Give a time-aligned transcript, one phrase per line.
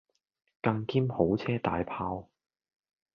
[0.63, 2.25] 更兼好車大砲